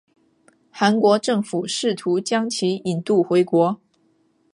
[0.71, 3.79] 韩国政府试图将其引渡回国。